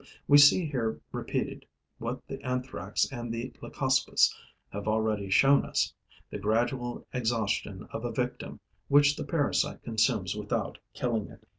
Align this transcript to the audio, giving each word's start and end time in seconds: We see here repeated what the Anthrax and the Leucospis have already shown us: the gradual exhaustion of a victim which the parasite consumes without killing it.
We 0.27 0.39
see 0.39 0.65
here 0.65 0.99
repeated 1.11 1.63
what 1.99 2.25
the 2.27 2.41
Anthrax 2.43 3.05
and 3.11 3.31
the 3.31 3.53
Leucospis 3.61 4.33
have 4.73 4.87
already 4.87 5.29
shown 5.29 5.63
us: 5.63 5.93
the 6.31 6.39
gradual 6.39 7.05
exhaustion 7.13 7.83
of 7.91 8.03
a 8.03 8.11
victim 8.11 8.59
which 8.87 9.15
the 9.15 9.23
parasite 9.23 9.83
consumes 9.83 10.35
without 10.35 10.79
killing 10.95 11.27
it. 11.29 11.45